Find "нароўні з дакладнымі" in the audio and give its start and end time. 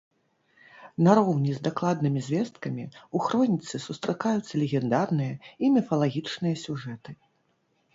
1.07-2.23